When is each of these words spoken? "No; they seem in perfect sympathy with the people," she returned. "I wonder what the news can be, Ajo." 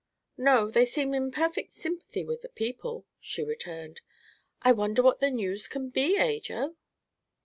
"No; 0.39 0.71
they 0.71 0.83
seem 0.83 1.13
in 1.13 1.29
perfect 1.29 1.71
sympathy 1.73 2.23
with 2.23 2.41
the 2.41 2.49
people," 2.49 3.05
she 3.19 3.43
returned. 3.43 4.01
"I 4.63 4.71
wonder 4.71 5.03
what 5.03 5.19
the 5.19 5.29
news 5.29 5.67
can 5.67 5.89
be, 5.91 6.17
Ajo." 6.17 6.75